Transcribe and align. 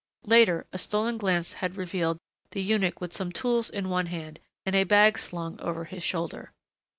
Later, 0.25 0.65
a 0.73 0.79
stolen 0.79 1.19
glance 1.19 1.53
had 1.61 1.77
revealed 1.77 2.17
the 2.53 2.61
eunuch 2.63 2.99
with 2.99 3.13
some 3.13 3.31
tools 3.31 3.69
in 3.69 3.87
one 3.87 4.07
hand 4.07 4.39
and 4.65 4.87
bag 4.87 5.19
slung 5.19 5.59
over 5.61 5.83
his 5.83 6.01
shoulder. 6.01 6.53